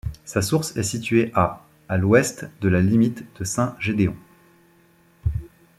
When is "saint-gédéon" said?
3.43-4.15